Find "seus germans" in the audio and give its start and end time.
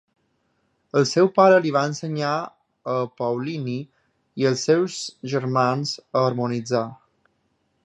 4.71-5.95